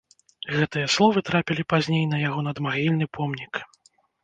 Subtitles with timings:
[0.53, 3.65] Гэтыя словы трапілі пазней на яго надмагільны помнік.